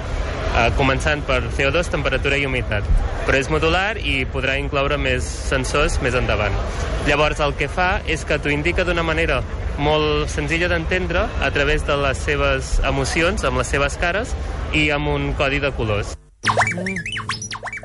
eh, 0.57 0.72
començant 0.77 1.22
per 1.27 1.41
CO2, 1.53 1.89
temperatura 1.93 2.38
i 2.39 2.46
humitat. 2.48 2.86
Però 3.27 3.38
és 3.38 3.50
modular 3.51 3.98
i 4.00 4.24
podrà 4.31 4.55
incloure 4.57 4.98
més 4.98 5.24
sensors 5.24 6.00
més 6.01 6.15
endavant. 6.17 6.55
Llavors, 7.07 7.41
el 7.43 7.53
que 7.60 7.67
fa 7.69 8.01
és 8.07 8.25
que 8.25 8.39
t'ho 8.39 8.50
indica 8.50 8.86
d'una 8.88 9.03
manera 9.03 9.41
molt 9.77 10.31
senzilla 10.34 10.69
d'entendre 10.72 11.27
a 11.43 11.51
través 11.53 11.86
de 11.86 11.98
les 12.01 12.17
seves 12.17 12.77
emocions, 12.88 13.43
amb 13.46 13.62
les 13.62 13.67
seves 13.75 14.00
cares 14.01 14.34
i 14.74 14.89
amb 14.89 15.13
un 15.13 15.34
codi 15.38 15.62
de 15.63 15.72
colors. 15.77 16.15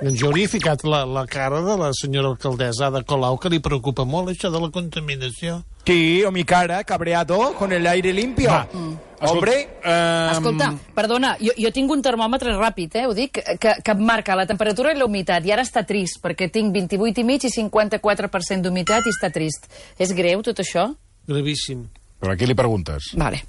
Doncs 0.02 0.18
jo 0.18 0.32
hauria 0.32 0.50
ficat 0.50 0.82
la, 0.82 1.04
la 1.06 1.23
cara 1.30 1.61
de 1.62 1.76
la 1.78 1.92
senyora 1.94 2.32
alcaldessa 2.32 2.88
Ada 2.88 3.04
Colau, 3.06 3.37
que 3.38 3.52
li 3.52 3.61
preocupa 3.62 4.02
molt 4.09 4.32
això 4.32 4.50
de 4.50 4.59
la 4.59 4.71
contaminació. 4.75 5.61
Sí, 5.87 6.25
o 6.26 6.32
mi 6.35 6.42
cara, 6.44 6.82
cabreado, 6.85 7.54
con 7.59 7.73
el 7.73 7.87
aire 7.87 8.12
limpio. 8.12 8.50
Va. 8.50 8.66
Hombre, 9.23 9.54
eh, 9.85 10.28
Escolta, 10.32 10.73
perdona, 10.94 11.37
jo, 11.38 11.54
jo 11.54 11.71
tinc 11.71 11.90
un 11.94 12.02
termòmetre 12.02 12.56
ràpid, 12.56 12.99
eh, 12.99 13.06
ho 13.06 13.14
dic, 13.14 13.38
que, 13.62 13.76
que 13.78 13.94
em 13.94 14.02
marca 14.02 14.35
la 14.38 14.49
temperatura 14.50 14.90
i 14.90 14.99
la 14.99 15.06
humitat, 15.06 15.47
i 15.47 15.54
ara 15.54 15.62
està 15.62 15.85
trist, 15.87 16.18
perquè 16.23 16.50
tinc 16.50 16.75
28 16.75 17.23
i 17.23 17.26
mig 17.26 17.47
i 17.47 17.52
54% 17.54 18.66
d'humitat 18.66 19.06
i 19.06 19.14
està 19.14 19.30
trist. 19.30 19.71
És 20.02 20.14
greu, 20.18 20.42
tot 20.42 20.59
això? 20.66 20.88
Gravíssim. 21.30 21.87
Però 22.18 22.35
a 22.35 22.38
qui 22.38 22.50
li 22.50 22.59
preguntes? 22.59 23.12
Vale. 23.18 23.44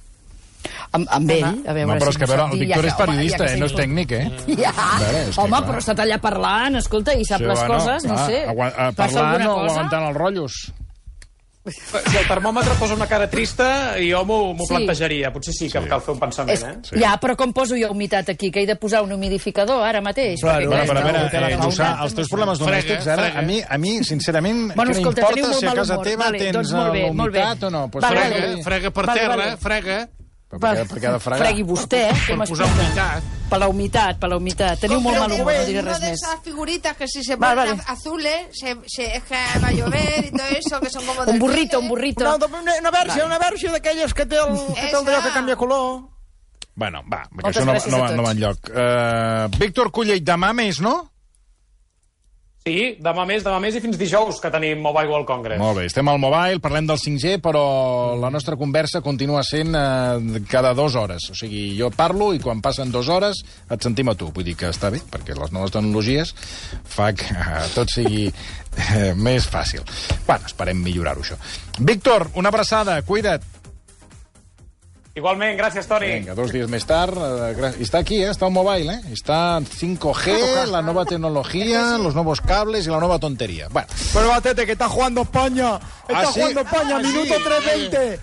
Amb, 0.91 1.07
amb 1.09 1.31
ell, 1.31 1.43
a 1.67 1.73
veure 1.73 1.85
no, 1.87 1.95
però 1.99 2.05
si 2.05 2.09
és 2.09 2.17
que 2.17 2.23
a 2.23 2.27
veure, 2.27 2.43
el 2.53 2.59
Víctor 2.59 2.83
ja 2.83 2.87
és 2.87 2.93
que- 2.93 3.03
home, 3.03 3.11
periodista, 3.13 3.47
ja 3.47 3.53
eh? 3.53 3.57
no 3.59 3.65
és 3.65 3.71
sí. 3.71 3.77
tècnic, 3.77 4.11
eh? 4.11 4.31
Ja. 4.63 4.73
A 4.77 4.99
veure, 4.99 5.23
és 5.29 5.37
Home, 5.37 5.49
clar. 5.49 5.65
però 5.67 5.77
estat 5.79 5.99
allà 5.99 6.19
parlant, 6.21 6.75
escolta, 6.77 7.13
i 7.13 7.25
sap 7.25 7.39
Sí, 7.39 7.45
les 7.45 7.59
bueno, 7.59 7.73
coses, 7.73 8.05
no 8.05 8.13
clar, 8.15 8.27
sé. 8.29 8.43
agua- 8.45 8.67
eh, 8.69 8.91
Passa 8.95 9.19
Parlant 9.21 9.47
o 9.49 9.53
cosa? 9.55 9.73
aguantant 9.73 10.07
els 10.09 10.17
rotllos. 10.17 10.53
Si 11.65 12.17
el 12.19 12.25
termòmetre 12.27 12.73
posa 12.75 12.91
una 12.93 13.05
cara 13.07 13.29
trista, 13.31 13.93
jo 13.95 14.25
m'ho 14.27 14.53
Sí. 14.59 14.65
plantejaria. 14.67 15.31
Potser 15.31 15.53
sí 15.53 15.69
que 15.71 15.77
em 15.77 15.85
cal 15.87 16.01
fer 16.01 16.11
un 16.13 16.19
pensament, 16.19 16.51
És, 16.57 16.61
eh? 16.91 16.99
Ja, 16.99 17.13
però 17.21 17.37
com 17.37 17.53
poso 17.53 17.77
jo 17.79 17.89
humitat 17.89 18.27
aquí? 18.33 18.51
Que 18.51 18.63
he 18.63 18.65
de 18.67 18.75
posar 18.75 19.01
un 19.01 19.13
humidificador 19.13 19.81
ara 19.81 20.01
mateix? 20.01 20.41
Claro, 20.41 20.59
Perquè, 20.59 20.67
bueno, 20.67 20.83
clar, 20.83 20.87
però 20.91 20.97
a 20.97 20.99
és 20.99 21.31
veure, 21.31 21.47
que- 21.47 21.53
eh, 21.53 21.57
Lluçà, 21.63 22.03
els 22.03 22.15
teus 22.15 22.27
problemes 22.27 22.59
domèstics, 22.59 23.07
ara, 23.07 23.23
frega. 23.23 23.39
a 23.39 23.41
mi, 23.43 23.61
a 23.69 23.77
mi 23.77 24.03
sincerament, 24.03 24.75
Bueno, 24.75 24.91
què 24.91 24.95
m'importa 24.95 25.21
si 25.31 25.65
a 25.65 25.69
mal 25.69 25.75
casa 25.77 25.93
humor. 25.93 26.05
teva 26.05 26.23
Vale, 26.25 26.37
tens 26.37 26.53
doncs 26.53 26.71
molt 26.73 26.91
bé, 26.91 27.11
molt 27.13 27.31
bé. 27.31 27.39
humitat 27.39 27.63
o 27.63 27.69
no? 27.69 27.87
Pues 27.89 28.01
Vale, 28.03 28.19
frega, 28.19 28.35
Frega, 28.43 28.63
frega 28.63 28.91
per 28.91 29.05
Vale, 29.05 29.19
terra, 29.21 29.35
vale. 29.37 29.57
frega. 29.57 30.09
Per 30.59 30.87
per 30.87 30.99
què 30.99 31.07
ha 31.09 31.13
de 31.15 31.19
fregar? 31.19 31.39
Fregui 31.47 31.63
vostè, 31.63 32.01
eh? 32.09 32.17
Per 32.27 32.35
Què 32.37 32.47
posar 32.49 32.67
humitat. 32.69 33.23
Per 33.49 33.59
la 33.59 33.67
humitat, 33.69 34.19
per 34.19 34.29
la 34.29 34.37
humitat. 34.37 34.79
Teniu 34.79 34.99
molt 35.01 35.17
mal 35.19 35.31
humor, 35.31 35.53
no 35.53 35.65
diré 35.65 35.81
res 35.81 35.99
de 36.01 36.09
més. 36.11 36.21
esas 36.23 36.39
figuritas 36.43 36.95
que 36.97 37.07
si 37.07 37.23
se 37.23 37.35
Vale, 37.35 37.61
ponen 37.61 37.77
vale. 37.77 37.91
azules, 37.97 38.47
se, 38.51 38.75
se, 38.87 39.15
es 39.17 39.23
que 39.23 39.41
va 39.61 39.67
a 39.67 39.71
llover 39.71 40.25
y 40.25 40.31
todo 40.31 40.47
eso, 40.57 40.79
que 40.79 40.89
son 40.89 41.05
como 41.05 41.21
Un 41.23 41.39
burrito, 41.39 41.79
un 41.79 41.87
burrito. 41.87 42.23
una, 42.35 42.45
una, 42.45 42.71
una 42.79 42.91
versió, 42.91 43.25
una 43.25 43.37
versió 43.39 43.71
d'aquelles 43.71 44.13
que 44.13 44.25
té 44.25 44.37
el, 44.37 44.57
que 44.73 44.87
té 44.89 44.97
el 44.97 45.05
d'allò 45.05 45.21
que 45.23 45.33
canvia 45.33 45.55
color. 45.55 46.01
Bueno, 46.75 47.03
va, 47.05 47.21
perquè 47.29 47.43
Moltes 47.43 47.85
això 47.85 47.91
no, 47.91 47.97
no, 48.07 48.15
no 48.15 48.23
va 48.23 48.31
enlloc. 48.31 48.69
Uh, 48.73 49.57
Víctor 49.59 49.91
Cullell, 49.91 50.23
demà 50.25 50.53
més, 50.57 50.79
no? 50.81 51.12
Sí, 52.63 52.93
demà 53.03 53.25
més, 53.27 53.41
demà 53.43 53.57
més 53.59 53.75
i 53.75 53.81
fins 53.83 53.97
dijous, 53.99 54.37
que 54.39 54.47
tenim 54.47 54.79
Mobile 54.79 55.09
World 55.11 55.27
Congress. 55.27 55.59
Molt 55.59 55.81
bé, 55.81 55.87
estem 55.89 56.07
al 56.07 56.19
mobile, 56.21 56.61
parlem 56.63 56.85
del 56.87 56.99
5G, 57.01 57.41
però 57.43 57.63
la 58.15 58.29
nostra 58.31 58.55
conversa 58.55 59.01
continua 59.03 59.41
sent 59.43 59.75
uh, 59.75 60.37
cada 60.47 60.71
dues 60.77 60.95
hores. 60.95 61.25
O 61.33 61.35
sigui, 61.35 61.65
jo 61.75 61.89
parlo 61.91 62.29
i 62.31 62.39
quan 62.39 62.63
passen 62.63 62.93
dues 62.93 63.09
hores 63.11 63.41
et 63.67 63.83
sentim 63.83 64.07
a 64.07 64.15
tu. 64.15 64.29
Vull 64.31 64.47
dir 64.47 64.55
que 64.55 64.71
està 64.71 64.93
bé, 64.93 65.01
perquè 65.11 65.35
les 65.35 65.51
noves 65.51 65.75
tecnologies 65.75 66.31
fa 66.87 67.09
que 67.11 67.27
uh, 67.35 67.65
tot 67.75 67.91
sigui 67.91 68.29
uh, 68.31 69.11
més 69.19 69.49
fàcil. 69.51 69.83
Bueno, 70.23 70.47
esperem 70.47 70.79
millorar-ho, 70.87 71.27
això. 71.27 71.35
Víctor, 71.83 72.29
una 72.39 72.53
abraçada, 72.53 73.01
cuida't. 73.03 73.62
Igualment, 75.15 75.59
gràcies, 75.59 75.85
Toni. 75.87 76.07
Venga, 76.07 76.33
dos 76.33 76.51
días 76.51 76.67
más 76.67 76.87
tarde. 76.87 77.51
eh, 77.51 77.73
Está 77.79 77.99
aquí, 77.99 78.15
¿eh? 78.23 78.31
está 78.31 78.47
en 78.47 78.53
mobile, 78.53 78.93
¿eh? 78.95 79.01
Está 79.11 79.59
5G, 79.61 80.65
la 80.65 80.81
nueva 80.81 81.05
tecnología, 81.05 81.99
los 81.99 82.15
nuevos 82.15 82.41
cables 82.41 82.87
y 82.87 82.89
la 82.89 82.97
nueva 82.97 83.19
tontería. 83.19 83.67
Bueno, 83.69 83.87
Pero 84.11 84.29
Batete, 84.29 84.65
que 84.65 84.71
está 84.71 84.89
jugando 84.89 85.21
España. 85.21 85.75
Está 86.07 86.19
¿Ah, 86.21 86.25
sí? 86.25 86.39
jugando 86.39 86.61
España, 86.61 86.95
Ah, 86.95 86.99
minuto 86.99 87.35
sí. 87.35 87.43
3.20. 87.43 88.13
Eh, 88.13 88.19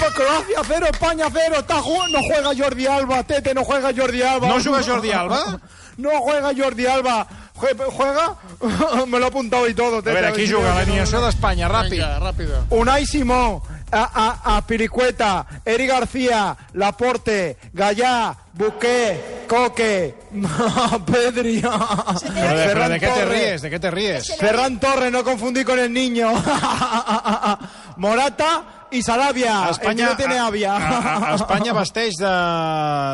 pues 0.00 0.12
Croacia 0.12 0.58
0, 0.66 0.86
España 0.92 1.26
0. 1.32 1.54
Está 1.60 1.80
jugando, 1.80 2.18
no 2.18 2.24
juega 2.24 2.50
Jordi 2.64 2.86
Alba, 2.86 3.22
Tete, 3.22 3.54
no 3.54 3.62
juega 3.64 3.92
Jordi 3.96 4.22
Alba. 4.22 4.48
¿No 4.48 4.60
juega 4.60 4.82
Jordi 4.82 5.12
Alba? 5.12 5.60
No 5.98 6.10
juega 6.20 6.50
Jordi 6.58 6.86
Alba. 6.86 7.26
Jue- 7.54 7.76
¿Juega? 7.92 8.36
Me 9.06 9.18
lo 9.20 9.26
he 9.26 9.28
apuntado 9.28 9.68
y 9.68 9.74
todo. 9.74 9.98
a 9.98 10.02
Tete, 10.02 10.20
veure, 10.20 10.32
ver 10.32 10.48
juga? 10.52 10.58
veo 10.58 10.58
que 10.58 10.74
no- 10.74 10.74
L'alineació 10.80 11.20
d'Espanya, 11.24 11.68
ràpid. 11.68 11.90
Vinga, 11.90 12.18
ràpida. 12.18 12.64
Unai 12.70 13.06
Simón, 13.06 13.60
a, 13.94 14.10
a, 14.12 14.56
a 14.56 14.66
Piricueta, 14.66 15.46
Eri 15.64 15.86
García, 15.86 16.56
Laporte, 16.74 17.56
Gallá, 17.72 18.34
Busqué, 18.52 19.44
Coque, 19.48 20.14
Pedri. 21.06 21.60
Però 21.62 22.88
de, 22.88 22.88
de 22.94 22.98
què 23.00 23.12
te 23.14 23.24
ries? 23.30 23.62
De 23.62 23.70
què 23.70 23.80
te 23.80 23.90
ries? 23.94 24.32
Ferran 24.40 24.78
Torres, 24.82 25.12
no 25.12 25.22
confundí 25.24 25.64
con 25.64 25.78
el 25.78 25.92
niño. 25.92 26.32
Morata 27.96 28.86
y 28.90 29.02
Sarabia. 29.02 29.68
el 29.70 29.78
que 29.96 30.02
no 30.02 30.16
tiene 30.16 30.38
a, 30.38 30.46
avia. 30.46 30.76
a, 30.76 31.32
a 31.32 31.34
Espanya 31.36 31.72
vesteix 31.72 32.14
de, 32.18 32.34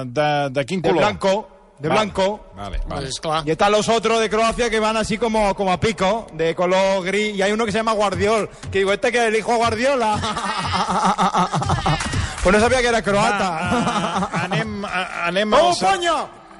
de, 0.06 0.28
de 0.50 0.64
quin 0.66 0.82
de 0.82 0.88
color? 0.90 1.04
blanco. 1.04 1.48
De 1.80 1.88
Vale. 1.88 2.00
blanco. 2.02 2.44
Vale, 2.54 2.78
vale. 2.86 3.08
Pues. 3.22 3.46
Y 3.46 3.50
están 3.50 3.72
los 3.72 3.88
otros 3.88 4.20
de 4.20 4.28
Croacia 4.28 4.68
que 4.68 4.78
van 4.78 4.98
así 4.98 5.16
como, 5.16 5.54
como 5.54 5.72
a 5.72 5.80
pico, 5.80 6.26
de 6.34 6.54
color 6.54 7.02
gris. 7.04 7.34
Y 7.34 7.40
hay 7.40 7.52
uno 7.52 7.64
que 7.64 7.72
se 7.72 7.78
llama 7.78 7.92
Guardiol. 7.92 8.50
Que 8.70 8.80
digo, 8.80 8.92
este 8.92 9.10
que 9.10 9.18
es 9.18 9.24
el 9.24 9.36
hijo 9.36 9.56
Guardiola. 9.56 10.18
pues 12.42 12.54
no 12.54 12.60
sabía 12.60 12.82
que 12.82 12.88
era 12.88 13.00
croata. 13.00 13.58
Ah, 13.62 14.30
anem, 14.44 14.84
a, 14.84 15.26
anem, 15.26 15.50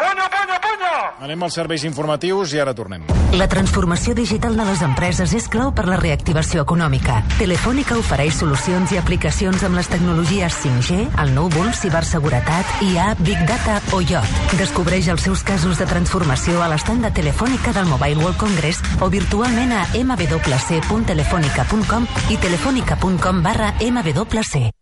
¡Vamos, 0.01 0.33
als, 0.33 0.53
España! 0.57 0.93
anem 1.21 1.43
als 1.45 1.53
serveis 1.55 1.85
informatius 1.85 2.55
i 2.57 2.61
ara 2.63 2.73
tornem. 2.75 3.03
La 3.37 3.47
transformació 3.53 4.15
digital 4.17 4.57
de 4.57 4.65
les 4.65 4.81
empreses 4.83 5.35
és 5.37 5.49
clau 5.53 5.75
per 5.77 5.85
la 5.87 5.99
reactivació 6.01 6.63
econòmica. 6.65 7.21
Telefònica 7.39 7.99
ofereix 8.01 8.35
solucions 8.41 8.93
i 8.95 8.99
aplicacions 9.01 9.63
amb 9.67 9.77
les 9.79 9.89
tecnologies 9.93 10.57
5G, 10.65 10.91
el 11.23 11.35
núvol, 11.37 11.69
ciberseguretat, 11.77 12.67
IA, 12.89 13.15
Big 13.21 13.41
Data 13.47 13.81
o 13.93 14.01
IoT. 14.01 14.57
Descobreix 14.59 15.09
els 15.13 15.23
seus 15.29 15.45
casos 15.45 15.79
de 15.79 15.87
transformació 15.87 16.63
a 16.65 16.69
l'estand 16.73 17.05
de 17.05 17.13
Telefònica 17.21 17.73
del 17.77 17.87
Mobile 17.93 18.25
World 18.25 18.41
Congress 18.41 18.79
o 19.01 19.11
virtualment 19.13 19.73
a 19.77 19.85
mwc.telefonica.com 20.01 22.07
i 22.31 22.37
telefonica.com 22.41 23.43
barra 23.45 23.75
mwc. 23.81 24.80